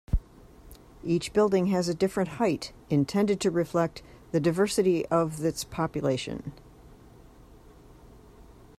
[1.03, 6.53] Each building has a different height, intended to reflect the diversity of its population.